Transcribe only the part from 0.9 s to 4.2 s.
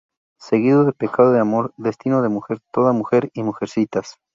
"Pecado de amor", "Destino de mujer", "Toda mujer" y "Mujercitas".